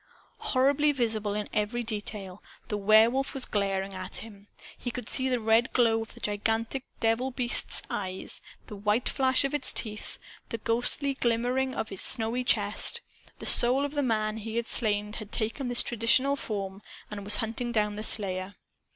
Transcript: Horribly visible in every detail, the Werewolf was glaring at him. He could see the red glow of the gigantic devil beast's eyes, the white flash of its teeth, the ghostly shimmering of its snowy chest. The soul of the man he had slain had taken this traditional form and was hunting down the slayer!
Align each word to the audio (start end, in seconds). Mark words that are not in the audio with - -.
Horribly 0.39 0.91
visible 0.91 1.35
in 1.35 1.47
every 1.53 1.83
detail, 1.83 2.41
the 2.69 2.77
Werewolf 2.79 3.35
was 3.35 3.45
glaring 3.45 3.93
at 3.93 4.15
him. 4.15 4.47
He 4.75 4.89
could 4.89 5.07
see 5.07 5.29
the 5.29 5.39
red 5.39 5.73
glow 5.73 6.01
of 6.01 6.15
the 6.15 6.19
gigantic 6.19 6.85
devil 6.99 7.29
beast's 7.29 7.83
eyes, 7.87 8.41
the 8.65 8.75
white 8.75 9.07
flash 9.07 9.43
of 9.43 9.53
its 9.53 9.71
teeth, 9.71 10.17
the 10.49 10.57
ghostly 10.57 11.15
shimmering 11.21 11.75
of 11.75 11.91
its 11.91 12.01
snowy 12.01 12.43
chest. 12.43 13.01
The 13.37 13.45
soul 13.45 13.85
of 13.85 13.91
the 13.93 14.01
man 14.01 14.37
he 14.37 14.55
had 14.55 14.65
slain 14.67 15.13
had 15.13 15.31
taken 15.31 15.67
this 15.67 15.83
traditional 15.83 16.35
form 16.35 16.81
and 17.11 17.23
was 17.23 17.35
hunting 17.35 17.71
down 17.71 17.95
the 17.95 18.01
slayer! 18.03 18.55